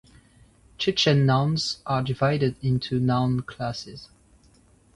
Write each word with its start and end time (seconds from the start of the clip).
Chechen 0.79 1.27
nouns 1.27 1.83
are 1.85 2.01
divided 2.01 2.55
into 2.63 2.99
noun 2.99 3.41
classes. 3.41 4.09